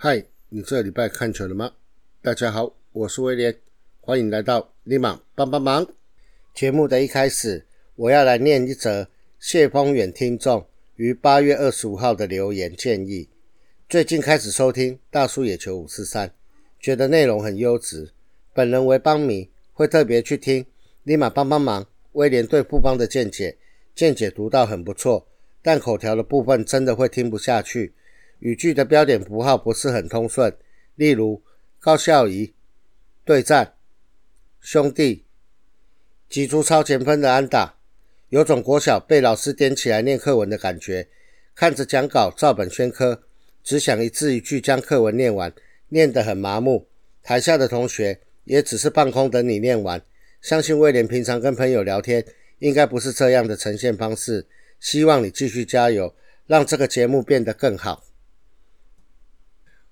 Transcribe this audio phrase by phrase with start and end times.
[0.00, 1.72] 嗨，你这礼拜看球了吗？
[2.22, 3.58] 大家好，我是威廉，
[4.00, 5.84] 欢迎来到立马帮帮忙。
[6.54, 7.66] 节目的一开始，
[7.96, 9.08] 我要来念一则
[9.40, 13.28] 谢峰远听众于八月二十五号的留言建议。
[13.88, 16.32] 最近开始收听大叔野球五四三，
[16.78, 18.12] 觉得内容很优质。
[18.54, 20.64] 本人为邦迷，会特别去听
[21.02, 21.84] 立马帮帮忙。
[22.12, 23.58] 威廉对富邦的见解，
[23.96, 25.26] 见解读到很不错，
[25.60, 27.94] 但口条的部分真的会听不下去。
[28.40, 30.56] 语句的标点符号不是很通顺，
[30.94, 31.42] 例如
[31.78, 32.54] 高孝仪
[33.24, 33.74] 对战
[34.60, 35.24] 兄弟
[36.28, 37.76] 挤出超前分的安打，
[38.28, 41.08] 有种国小被老师点起来念课文的感觉。
[41.54, 43.24] 看着讲稿照本宣科，
[43.64, 45.52] 只想一字一句将课文念完，
[45.88, 46.86] 念得很麻木。
[47.22, 50.00] 台下的同学也只是半空等你念完。
[50.40, 52.24] 相信威廉平常跟朋友聊天，
[52.60, 54.46] 应该不是这样的呈现方式。
[54.78, 56.14] 希望你继续加油，
[56.46, 58.04] 让这个节目变得更好。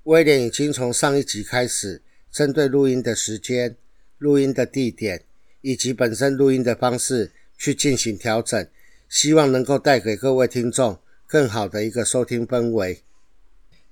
[0.06, 3.74] 威廉已经从上一集开始，针对录音的时间、
[4.18, 5.24] 录音的地点
[5.62, 8.68] 以及本身录音的方式去进行调整，
[9.08, 13.02] 希望能够带给各位听众更好的一个收听氛围。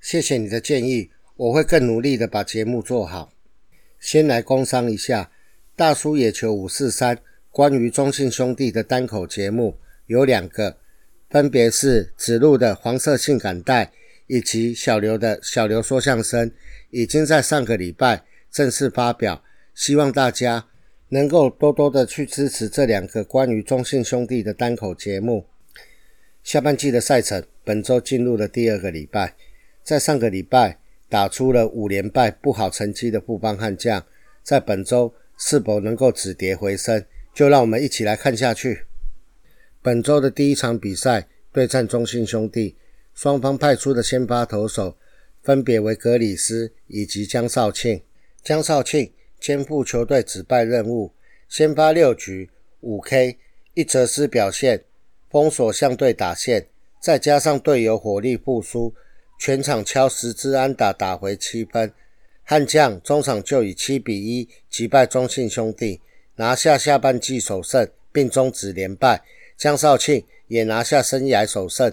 [0.00, 3.32] 谢谢你的建议，我会更努力的把节目做好。
[3.98, 5.32] 先来工商一下，
[5.74, 7.18] 大叔野球五四三
[7.50, 10.76] 关于中信兄弟的单口节目有两个，
[11.28, 13.90] 分别是指路的黄色性感带。
[14.26, 16.50] 以及小刘的小刘说相声，
[16.90, 20.66] 已经在上个礼拜正式发表，希望大家
[21.10, 25.46] 能够多多的去支持这两个关于中信兄弟的单口节目。
[26.42, 29.34] 下半季的赛程本周进入了第二个礼拜，
[29.82, 34.06] 在上个礼拜打出了五连败不好成绩的富邦悍将，
[34.42, 37.04] 在本周是否能够止跌回升，
[37.34, 38.84] 就让我们一起来看下去。
[39.82, 42.76] 本周的第一场比赛对战中信兄弟。
[43.14, 44.96] 双方派出的先发投手
[45.42, 48.02] 分别为格里斯以及江少庆。
[48.42, 51.12] 江少庆肩负球队指败任务，
[51.48, 53.38] 先发六局五 K
[53.74, 54.84] 一则失表现，
[55.30, 56.66] 封锁相对打线，
[57.00, 58.94] 再加上队友火力复苏，
[59.38, 61.92] 全场敲十支安打打回七分。
[62.42, 66.00] 悍将中场就以七比一击败中信兄弟，
[66.36, 69.22] 拿下下半季首胜，并终止连败。
[69.56, 71.92] 江少庆也拿下生涯首胜。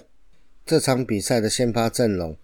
[0.71, 2.37] 这场比赛的先发阵容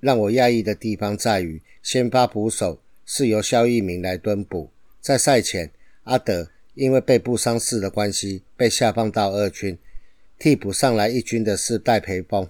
[0.00, 4.72] 让我讶异的地方在于，先发捕手是由肖一鸣来蹲捕。
[5.00, 5.70] 在赛前，
[6.02, 9.78] 阿德因为背部伤势的关系被下放到二军，
[10.40, 12.48] 替补上来一军的是戴培峰，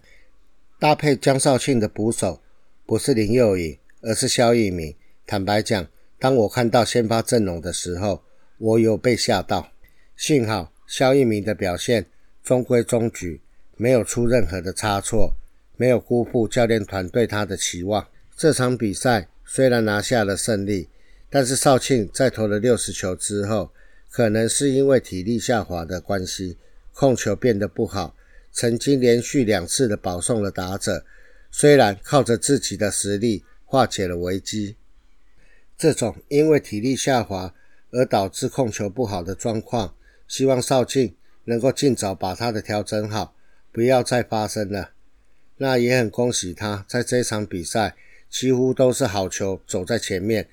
[0.80, 2.40] 搭配江少庆的捕手
[2.86, 4.94] 不是林佑颖，而是肖一鸣。
[5.26, 5.86] 坦白讲，
[6.18, 8.22] 当我看到先发阵容的时候，
[8.56, 9.72] 我有被吓到。
[10.16, 12.06] 幸好肖一鸣的表现
[12.42, 13.42] 中规中矩。
[13.78, 15.34] 没有出任何的差错，
[15.76, 18.08] 没有辜负教练团对他的期望。
[18.36, 20.88] 这场比赛虽然拿下了胜利，
[21.30, 23.70] 但是少庆在投了六十球之后，
[24.10, 26.56] 可能是因为体力下滑的关系，
[26.92, 28.16] 控球变得不好。
[28.50, 31.04] 曾经连续两次的保送了打者，
[31.52, 34.74] 虽然靠着自己的实力化解了危机，
[35.76, 37.54] 这种因为体力下滑
[37.92, 39.94] 而导致控球不好的状况，
[40.26, 43.36] 希望少庆能够尽早把他的调整好。
[43.78, 44.90] 不要再发生了。
[45.58, 47.94] 那也很恭喜他，在这场比赛
[48.28, 50.48] 几乎都是好球走在前面，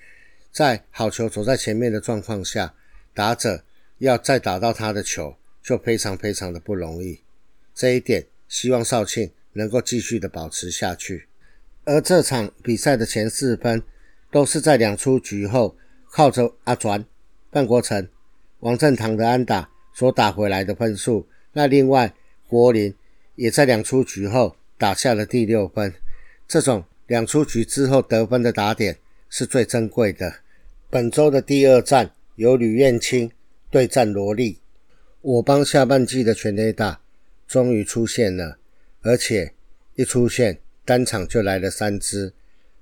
[0.52, 2.76] 在好球走在前面的状况下，
[3.16, 3.64] 打者
[3.98, 7.22] 要再打到他的球就非常非常的不容易。
[7.74, 11.28] 这一点希望少庆能够继续的保持下去。
[11.84, 13.82] 而这场比赛的前四分
[14.30, 15.76] 都是在两出局后，
[16.12, 17.04] 靠着阿传、
[17.52, 18.08] 范国成、
[18.60, 21.28] 王振堂的安打所打回来的分数。
[21.54, 22.14] 那另外
[22.48, 22.94] 国林。
[23.36, 25.94] 也在两出局后打下了第六分。
[26.48, 28.98] 这种两出局之后得分的打点
[29.30, 30.42] 是最珍贵的。
[30.90, 33.32] 本周的第二战由吕燕青
[33.70, 34.60] 对战罗莉。
[35.22, 37.02] 我帮下半季的全垒打
[37.48, 38.58] 终于出现了，
[39.02, 39.54] 而且
[39.96, 42.34] 一出现单场就来了三支，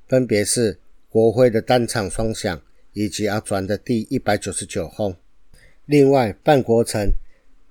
[0.07, 0.77] 分别是
[1.09, 2.61] 国辉的单场双响
[2.91, 5.15] 以及阿转的第一百九十九轰。
[5.85, 7.11] 另外范国成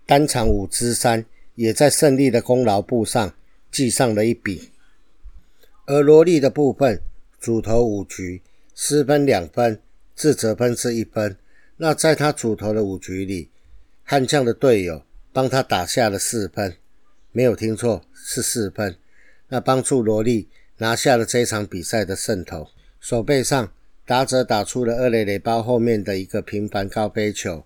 [0.06, 1.24] 单场五支三。
[1.54, 3.34] 也在胜利的功劳簿上
[3.70, 4.70] 记上了一笔。
[5.86, 7.00] 而罗莉的部分，
[7.40, 8.40] 主投五局
[8.74, 9.80] 失分两分，
[10.14, 11.36] 自责分是一分。
[11.78, 13.50] 那在他主投的五局里，
[14.04, 15.02] 悍将的队友
[15.32, 16.76] 帮他打下了四分，
[17.32, 18.96] 没有听错，是四分。
[19.48, 22.68] 那帮助罗莉拿下了这场比赛的胜投。
[23.00, 23.72] 手背上
[24.06, 27.64] 打者打出了二垒垒包后面的一个平凡高飞球，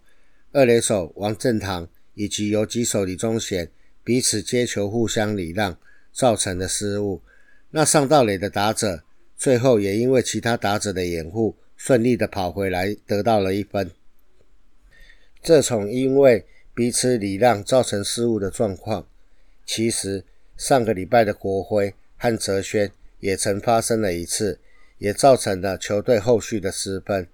[0.52, 1.86] 二垒手王振堂
[2.16, 3.70] 以及游击手李宗贤。
[4.02, 5.76] 彼此接球，互相礼让，
[6.12, 7.22] 造成的失误。
[7.70, 9.02] 那上道垒的打者
[9.36, 13.90] 最后也因为其他打者的掩护，顺利的跑回来得到了一分。
[15.42, 19.08] 这种因为彼此礼让造成失误的状况，
[19.64, 20.24] 其实
[20.56, 24.60] 上个礼拜的国徽和哲轩也曾发生了一次，
[24.98, 27.26] 也造成了球队后续的失分。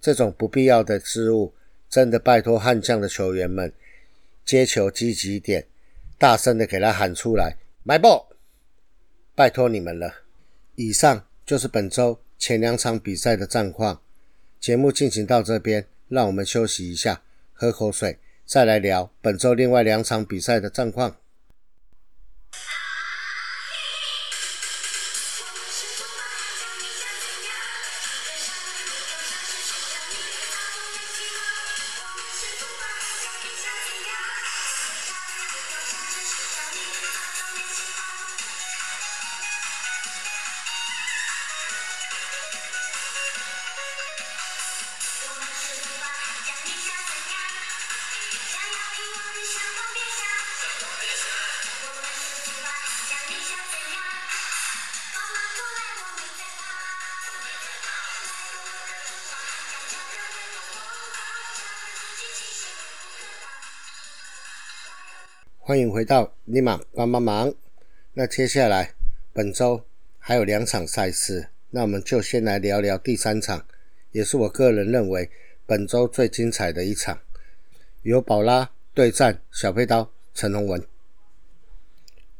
[0.00, 1.54] 这种不必要的失误，
[1.88, 3.72] 真的拜托悍将的球员们
[4.46, 5.66] 接球积极一点，
[6.16, 8.28] 大声的给他喊出来，，My ball，
[9.34, 10.22] 拜托你们了。
[10.76, 11.26] 以上。
[11.46, 14.02] 就是本周前两场比赛的战况。
[14.58, 17.22] 节目进行到这边，让我们休息一下，
[17.52, 21.18] 喝口水，再来聊本周另外两场比赛的战况。
[65.68, 67.52] 欢迎回到尼玛帮帮忙。
[68.12, 68.94] 那接下来
[69.32, 69.82] 本周
[70.16, 73.66] 还有两场赛事，那我们就先来聊聊第三场，
[74.12, 75.28] 也是我个人认为
[75.66, 77.18] 本周最精彩的一场，
[78.02, 80.86] 由宝拉对战小飞刀陈宏文。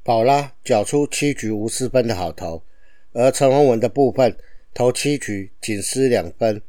[0.05, 2.63] 宝拉缴出七局无失分的好投，
[3.13, 4.37] 而陈宏文的部分
[4.73, 6.63] 投七局仅失两分。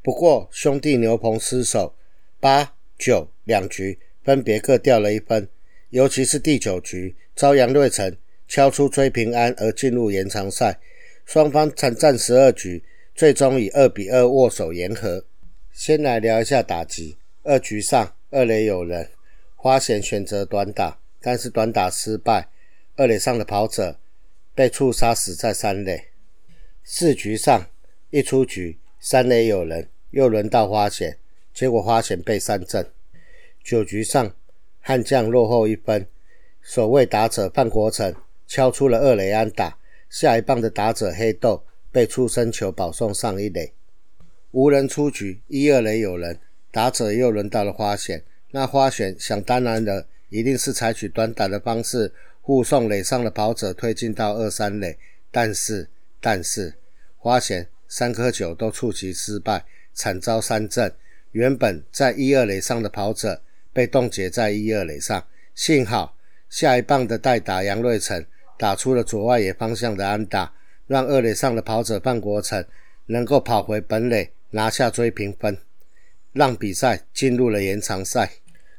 [0.00, 1.96] 不过兄弟牛棚失手，
[2.38, 5.48] 八九两局分别各掉了一分。
[5.94, 8.16] 尤其是第九局，朝阳瑞成
[8.48, 10.80] 敲出追平安而进入延长赛，
[11.24, 12.82] 双方惨战十二局，
[13.14, 15.24] 最终以二比二握手言和。
[15.72, 19.08] 先来聊一下打击，二局上二垒有人，
[19.54, 22.48] 花贤选择短打，但是短打失败，
[22.96, 23.96] 二垒上的跑者
[24.52, 26.06] 被触杀死在三垒。
[26.82, 27.68] 四局上
[28.10, 31.16] 一出局，三垒有人，又轮到花贤，
[31.54, 32.84] 结果花贤被三振。
[33.62, 34.34] 九局上。
[34.86, 36.06] 悍将落后一分，
[36.60, 38.14] 守卫打者范国成
[38.46, 39.78] 敲出了二垒安打，
[40.10, 43.72] 下一棒的打者黑豆被出生球保送上一垒，
[44.50, 46.38] 无人出局，一二垒有人，
[46.70, 54.98] 打者又轮到了花选，那花选想当然的一定是采取短打的方式护送垒上的跑者推进到二三垒，
[55.30, 55.88] 但是
[56.20, 56.74] 但是
[57.16, 59.64] 花选三颗球都触及失败，
[59.94, 60.94] 惨遭三振，
[61.32, 63.40] 原本在一二垒上的跑者。
[63.74, 66.16] 被冻结在一二垒上，幸好
[66.48, 68.24] 下一棒的代打杨瑞成
[68.56, 70.54] 打出了左外野方向的安打，
[70.86, 72.64] 让二垒上的跑者范国成
[73.06, 75.58] 能够跑回本垒拿下追平分，
[76.32, 78.30] 让比赛进入了延长赛。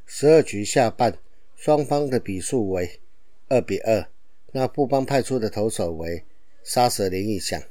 [0.06, 1.18] 十二局下半，
[1.56, 3.02] 双方的比数为
[3.50, 4.08] 二比二。
[4.54, 6.24] 那布邦派出的投手为
[6.64, 7.62] 杀蛇林义祥。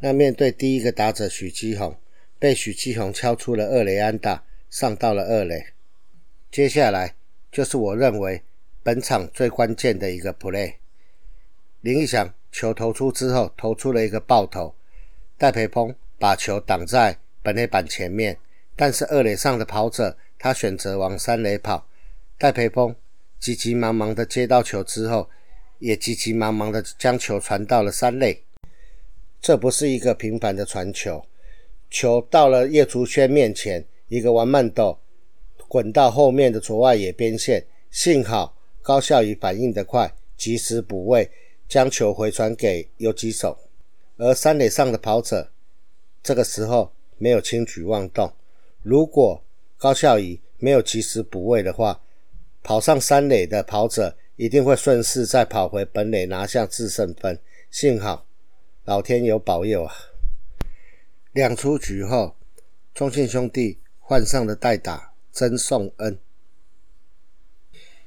[0.00, 1.96] 那面对第一个打者许基宏，
[2.38, 5.66] 被许基宏敲出了二垒安打，上到了二垒。
[6.52, 7.14] 接下来
[7.50, 8.42] 就是我认为
[8.82, 10.74] 本场最关键的一个 play。
[11.80, 14.74] 林义祥球投出之后，投出了一个爆头，
[15.38, 18.36] 戴培峰把球挡在本垒板前面，
[18.76, 21.86] 但是二垒上的跑者他选择往三垒跑，
[22.36, 22.94] 戴培峰
[23.40, 25.30] 急急忙忙的接到球之后，
[25.78, 28.42] 也急急忙忙的将球传到了三垒。
[29.40, 31.24] 这不是一个平凡的传球，
[31.88, 34.98] 球到了叶竹轩面前，一个完慢斗。
[35.72, 41.30] 滚到后面的左外野边线，幸好高孝仪反应得快，及时补位，
[41.66, 43.56] 将球回传给游击手。
[44.18, 45.50] 而三垒上的跑者
[46.22, 48.30] 这个时候没有轻举妄动。
[48.82, 49.42] 如果
[49.78, 52.02] 高孝仪没有及时补位的话，
[52.62, 57.40] 跑上三垒的跑者一定会顺势再跑回本垒拿下制胜分。
[57.70, 58.26] 幸好
[58.84, 59.94] 老天有保佑啊！
[61.32, 62.36] 两出局后，
[62.92, 65.11] 中信兄弟换上了代打。
[65.34, 66.18] 曾颂恩、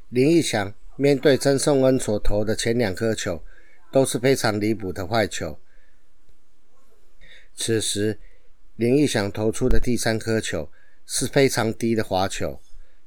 [0.09, 3.43] 林义祥面对曾颂恩所投的前两颗球，
[3.91, 5.57] 都是非常离谱的坏球。
[7.55, 8.19] 此时，
[8.75, 10.69] 林义祥投出的第三颗球
[11.07, 12.61] 是非常低的滑球，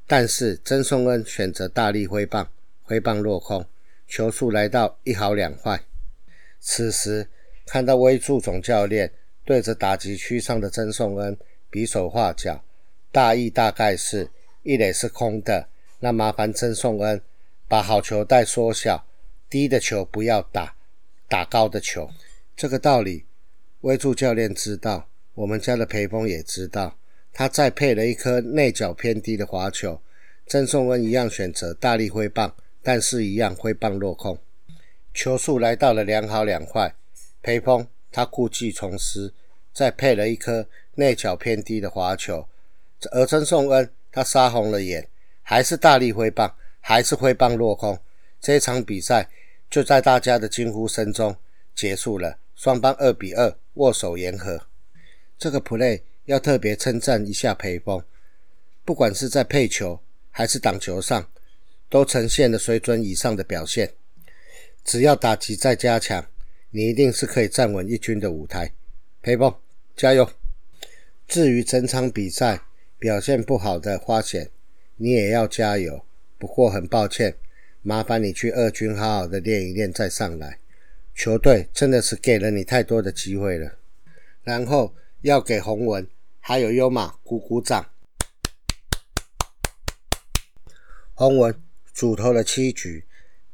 [0.04, 2.50] 但是曾颂恩选择大力挥棒，
[2.82, 3.64] 挥棒落空，
[4.08, 5.84] 球速来到一毫两坏。
[6.58, 7.28] 此时，
[7.64, 9.12] 看到威助总教练
[9.44, 11.38] 对着打击区上的曾颂恩
[11.70, 12.64] 比手画脚。
[13.11, 14.31] 大意大概是
[14.62, 15.69] 一垒是空的，
[16.00, 17.21] 那麻烦曾颂恩
[17.67, 19.07] 把好球带缩小，
[19.49, 20.77] 低的球不要打，
[21.29, 22.11] 打高的球。
[22.57, 23.25] 这个道理
[23.81, 26.99] 威助教练知道，我们家的裴峰也知道，
[27.33, 30.00] 他再配了一颗内角偏低的滑球，
[30.47, 34.38] 曾颂恩一样选择大力挥棒，但是一样挥棒落空，
[35.15, 36.95] 球速来到了两好两坏。
[37.41, 39.33] 裴峰他故技重施，
[39.73, 42.49] 再配了一颗内角偏低的滑球，
[43.12, 45.09] 而曾颂恩他杀红了眼，
[45.43, 47.99] 还是大力挥棒，还是挥棒落空。
[48.40, 49.28] 这场比赛
[49.71, 51.37] 就在大家的惊呼声中
[51.75, 52.38] 结束了。
[52.55, 54.67] 双方二比二握手言和，
[55.38, 58.02] 这个 play 要特别称赞一下裴峰，
[58.85, 60.00] 不管是在配球
[60.33, 61.31] 还是挡球上，
[61.88, 63.93] 都呈现了水准以上的表现。
[64.85, 66.26] 只要打击再加强，
[66.71, 68.73] 你一定是可以站稳一军的舞台。
[69.23, 69.55] 裴峰
[69.97, 70.28] 加油！
[71.28, 72.61] 至于整场比赛
[72.99, 74.50] 表现不好的花钱，
[74.97, 76.05] 你也要加油。
[76.37, 77.37] 不过很抱歉，
[77.83, 80.59] 麻烦你去二军好好的练一练再上来。
[81.14, 83.78] 球队真的是给了你太多的机会了，
[84.43, 86.07] 然后要给洪文
[86.40, 87.90] 还有优马鼓鼓掌。
[91.14, 91.55] 洪文
[91.93, 93.05] 主投了七局，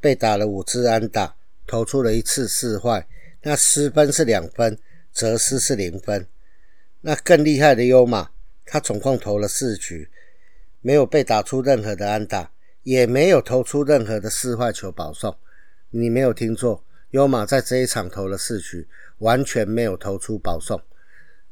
[0.01, 1.37] 被打了五支安打，
[1.67, 3.07] 投出了一次四坏，
[3.43, 4.79] 那失分是两分，
[5.13, 6.27] 责失是零分。
[7.01, 8.31] 那更厉害的优马，
[8.67, 10.09] 他总共投了四局，
[10.81, 12.51] 没有被打出任何的安打，
[12.83, 15.37] 也没有投出任何的四坏球保送。
[15.91, 16.85] 你没有听错。
[17.11, 20.83] 优马在这一场投了四局，完全没有投出保送，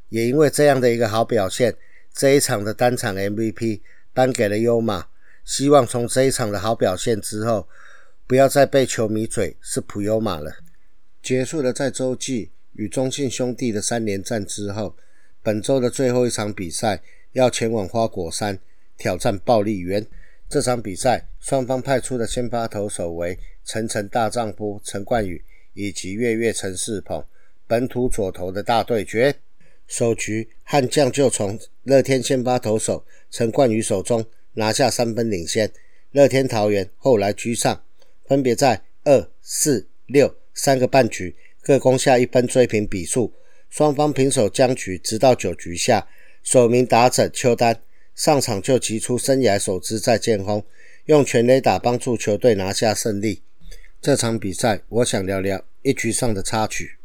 [0.09, 1.77] 也因为这样的一个好表现，
[2.13, 3.81] 这一场的单场 MVP
[4.13, 5.07] 颁给了优马。
[5.45, 7.69] 希望从这一场的好表现之后，
[8.27, 10.53] 不要再被球迷嘴是普优马了。
[11.23, 14.97] 结束了在洲际与中信兄弟的三连战之后，
[15.43, 18.59] 本周的最后一场比赛要前往花果山
[18.97, 20.07] 挑战暴力猿。
[20.49, 25.43] 这场比赛双方派出的先发投手为陈诚大丈夫陈冠宇。
[25.75, 27.25] 以及月月陈世鹏
[27.67, 29.37] 本土左投的大对决，
[29.87, 34.23] 首局悍将就从乐天先发投手陈冠宇手中
[34.53, 35.73] 拿下三分领先，
[36.11, 37.83] 乐天桃园后来居上，
[38.27, 43.33] 分别在二、四、六三个半局各攻下一分追平比数，
[43.73, 46.07] 双方平手僵局，直到九局下，
[46.43, 47.81] 首名打者邱丹
[48.15, 50.63] 上场就击出生涯首支再见轰，
[51.07, 53.41] 用全垒打帮助球队拿下胜利。
[53.99, 56.99] 这场比赛，我想聊聊一局上的插曲。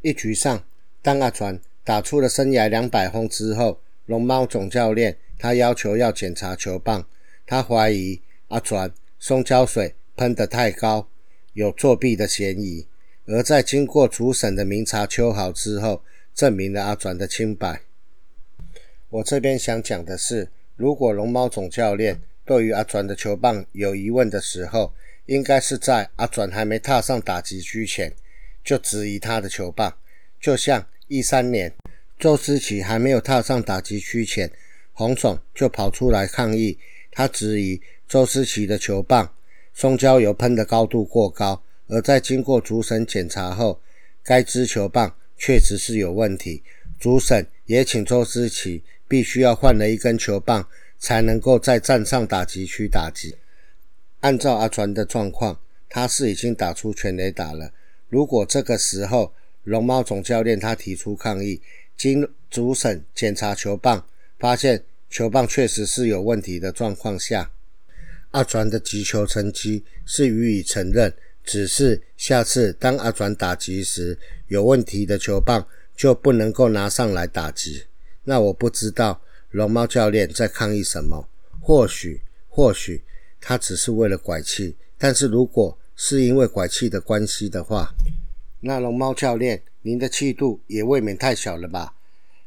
[0.00, 0.64] 一局上，
[1.02, 7.06] 当阿传打出了生涯两百轰之后，龙猫总教练他要求要检查球棒，
[7.46, 11.06] 他怀疑阿传松胶水喷得太高，
[11.52, 12.86] 有作弊的嫌疑。
[13.26, 16.02] 而在经过主审的明察秋毫之后，
[16.34, 17.82] 证明了阿转的清白。
[19.10, 24.92] 我这边想讲的是，如果龙猫总教练对于阿转的球棒有疑问的时候，
[25.26, 28.12] 应该是在阿转还没踏上打击区前，
[28.64, 29.92] 就质疑他的球棒，
[30.40, 31.72] 就像一三年
[32.18, 34.50] 周思齐还没有踏上打击区前，
[34.92, 36.78] 洪总就跑出来抗议，
[37.10, 39.34] 他质疑周思齐的球棒
[39.74, 43.80] 松胶油喷的高度过高，而在经过主审检查后，
[44.22, 46.62] 该支球棒确实是有问题，
[46.98, 53.36] 主审也请周思齐必须要换了一根球棒，才能够在站上打击区打击。
[54.20, 57.72] 按照阿传的状况，他是已经打出全垒打了。
[58.08, 59.32] 如果这个时候
[59.64, 61.60] 龙猫总教练他提出抗议，
[61.96, 64.04] 经主审检查球棒，
[64.38, 67.52] 发现球棒确实是有问题的状况下，
[68.32, 71.14] 阿传的击球成绩是予以承认。
[71.46, 77.84] 只是下次当阿传打击时有问题的球棒就不能够拿上来打击。
[78.24, 79.22] 那我不知道
[79.52, 81.28] 龙猫教练在抗议什么，
[81.60, 83.04] 或许，或许。
[83.40, 87.94] 他只是为了拐气，但是如果是因为拐气的关系的话，
[88.60, 91.94] 那龙猫教练，您的气度也未免太小了吧？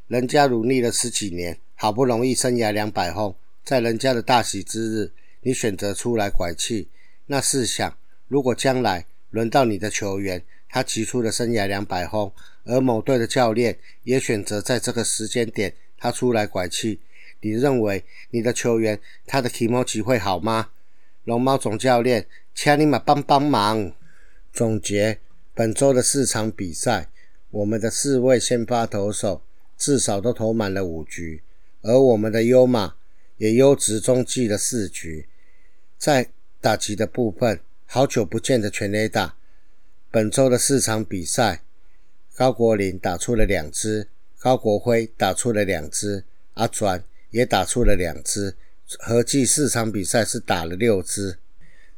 [0.08, 6.88] 人家努力了十几年，好不容易生涯两百轰，在人家的大喜之日，你选择出来拐气，
[7.26, 7.96] 那试想，
[8.30, 12.32] 如果将来轮到你的球员，他提出了生涯两百轰，
[12.64, 17.00] 而某队的教练也选择在这个时间点他出来拐气，
[17.40, 20.70] 你认为你的球员他的提莫机会好吗？
[21.24, 23.92] 龙猫总教练，请你们帮帮忙。
[24.52, 25.18] 总结
[25.52, 27.08] 本周的四场比赛，
[27.50, 29.42] 我们的四位先发投手
[29.76, 31.42] 至少都投满了五局，
[31.82, 32.94] 而我们的优马
[33.38, 35.26] 也优质中继了四局。
[35.98, 36.28] 在
[36.60, 37.58] 打击的部分，
[37.92, 39.34] 好久不见的全垒打。
[40.12, 41.62] 本周的四场比赛，
[42.36, 44.06] 高国林打出了两支，
[44.38, 46.22] 高国辉打出了两支，
[46.54, 48.54] 阿转也打出了两支。
[49.00, 51.38] 合计四场比赛是打了六支，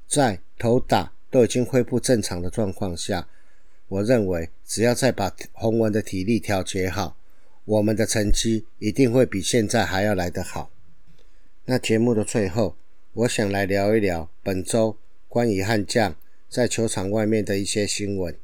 [0.09, 3.29] 在投打都已经恢复正常的状况下，
[3.89, 7.19] 我认为只要再把洪文的体力调节好，
[7.67, 10.71] 我们的成绩一定会比现在还要来得好。
[11.67, 12.77] 那节目的最后，
[13.13, 14.97] 我想来聊一聊本周
[15.33, 16.15] 关于悍将
[16.51, 18.37] 在球场外面的一些新闻。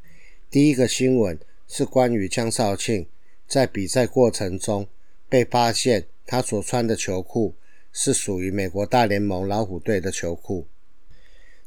[0.51, 3.07] 第一个新闻是关于江少庆
[3.47, 4.89] 在比赛过程中
[5.29, 7.55] 被发现他所穿的球裤
[7.93, 10.67] 是属于美国大联盟老虎队的球裤，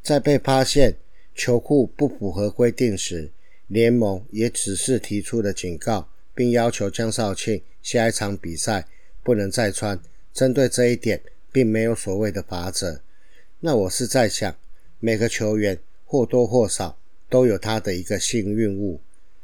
[0.02, 0.96] 在被发现
[1.36, 3.30] 球裤不符合规定时，
[3.68, 8.88] 联盟也只是提出了警告，并要求江少庆下一场比赛
[9.22, 10.02] 不能再穿。
[10.34, 13.04] 针对这一点，并没有所谓的法则。
[13.60, 14.56] 那我是在想，
[15.02, 16.98] 每个球员或多或少。
[17.30, 19.00] 都有他的一个幸运物，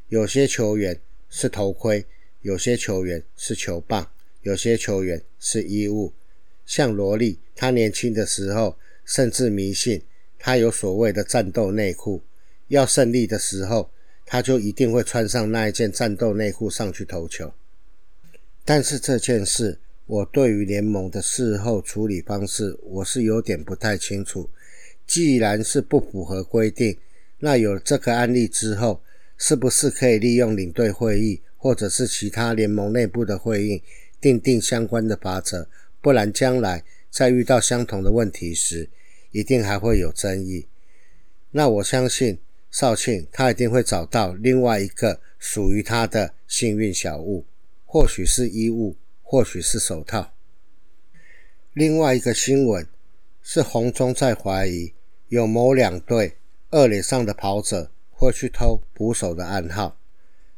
[0.09, 0.99] 有些球员
[1.29, 2.05] 是头盔，
[2.41, 4.11] 有些球员是球棒，
[4.41, 6.11] 有些球员是衣物。
[6.65, 10.01] 像罗莉，他年轻的时候甚至迷信
[10.37, 12.21] 他有所谓的战斗内裤，
[12.67, 13.89] 要胜利的时候，
[14.25, 17.53] 他就一定会穿上那一件战斗内裤上去投球。
[18.65, 24.49] 但是这件事，我对于联盟的事后处理方式，我是有点不太清楚。
[25.07, 26.97] 既然是不符合规定。
[27.39, 29.01] 那有这个案例之后，
[29.37, 33.81] 是不是可以利用领队会议，或者是其他联盟内部的会议，
[34.19, 35.67] 定定相关的法则？
[36.01, 38.89] 不然将来在遇到相同的问题时，
[39.31, 40.67] 一定还会有争议。
[41.51, 42.39] 那我相信
[42.71, 47.45] 少庆他一定会找到另外一个属于他的幸运小物，
[47.85, 50.33] 或许是衣物，或许是手套。
[51.73, 52.87] 另外一个新闻
[53.43, 54.93] 是红中在怀疑
[55.29, 56.37] 有某两队。
[56.69, 59.97] 二垒上的跑者会去偷捕手的暗号，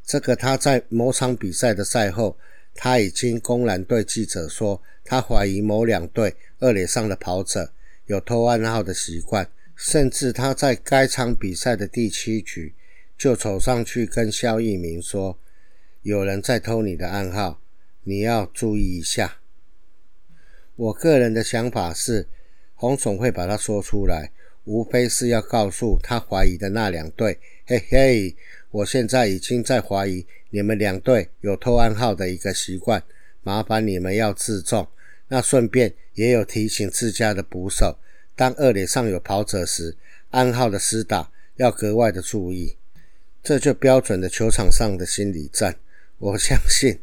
[0.04, 2.36] 这个他在某场比赛的赛后，
[2.74, 7.72] 他已经公然对记者说，他怀疑某两队二垒上的跑者
[8.06, 12.74] 有偷暗号的习惯，甚至他在该场比赛的第七局
[13.16, 15.38] 就走上去跟肖一鸣说，
[16.02, 17.60] 有人在偷你的暗号，
[18.02, 19.36] 你要注意一下。
[20.74, 22.26] 我个人的想法是，
[22.74, 24.32] 洪总会把它说出来。
[24.70, 28.36] 无非是要告诉他怀疑的那两队，嘿嘿，
[28.70, 33.02] 我现在已经在怀疑你们两队有偷暗号的一个习惯，
[33.42, 34.86] 麻烦你们要自重。
[35.26, 37.98] 那顺便也有提醒自家的捕手，
[38.36, 39.96] 当二垒上有跑者时，
[40.30, 42.76] 暗号的施打要格外的注意。
[43.42, 45.74] 这就标准的球场上的心理战。
[46.18, 47.00] 我相信，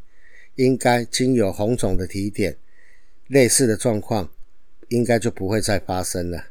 [0.56, 2.56] 应该经有洪总的提点，
[3.28, 4.30] 类似的状况
[4.88, 6.46] 应该就不会再发生了。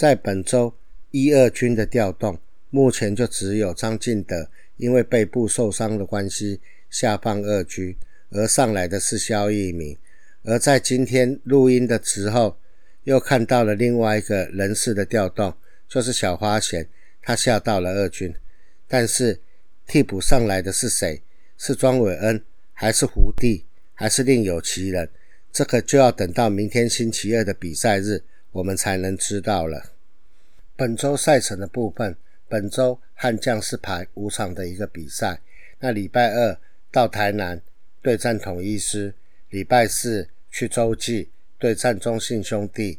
[0.00, 0.72] 在本周
[1.10, 2.38] 一二军的调动，
[2.70, 6.58] 目前就只有张进德因为背部受伤的关系
[6.88, 7.94] 下放二军，
[8.30, 9.94] 而上来的是肖一鸣。
[10.42, 12.56] 而在今天录音的时候，
[13.04, 15.52] 又看到了另外一个人事的调动，
[15.86, 16.88] 就是小花贤
[17.20, 18.34] 他下到了二军，
[18.88, 19.38] 但是
[19.86, 21.20] 替补上来的是谁？
[21.58, 25.10] 是庄伟恩，还是胡弟，还是另有其人？
[25.52, 28.22] 这个就要等到明天星期二的比赛日。
[28.52, 29.92] 我们才能知道了。
[30.76, 32.16] 本周赛程的部分，
[32.48, 35.40] 本周悍将是排五场的一个比赛。
[35.78, 36.58] 那礼拜二
[36.90, 37.60] 到台南
[38.02, 39.14] 对战统一师，
[39.50, 42.98] 礼拜四去洲际对战中信兄弟，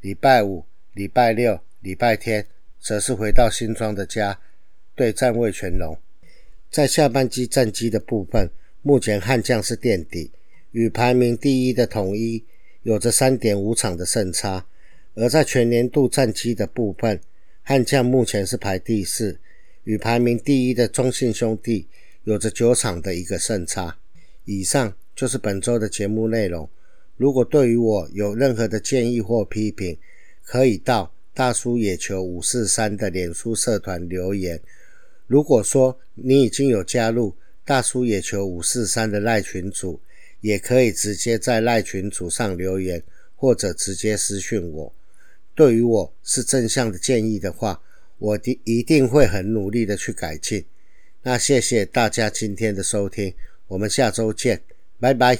[0.00, 2.46] 礼拜五、礼拜六、礼拜天
[2.80, 4.38] 则是回到新庄的家
[4.94, 5.98] 对战魏全龙。
[6.70, 8.50] 在下半季战绩的部分，
[8.82, 10.30] 目前悍将是垫底，
[10.72, 12.44] 与排名第一的统一
[12.82, 14.66] 有着三点五场的胜差。
[15.14, 17.20] 而在全年度战绩的部分，
[17.62, 19.38] 悍将目前是排第四，
[19.84, 21.86] 与排名第一的中信兄弟
[22.24, 23.96] 有着九场的一个胜差。
[24.44, 26.68] 以上就是本周的节目内容。
[27.16, 29.96] 如果对于我有任何的建议或批评，
[30.42, 34.60] 可以到大叔野球五四三的脸书社团留言。
[35.28, 40.00] 如果说你已经有加入大叔野球五四三的赖群组，
[40.40, 43.02] 也可以直接在赖群组上留言，
[43.36, 44.92] 或者直接私讯我。
[45.54, 47.80] 对于我是正向的建议的话，
[48.18, 50.64] 我的一定会很努力的去改进。
[51.22, 53.34] 那谢谢大家今天的收听，
[53.68, 54.62] 我们下周见，
[54.98, 55.38] 拜拜。